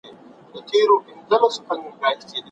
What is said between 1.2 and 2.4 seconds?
له لارې فراه ته لاړ.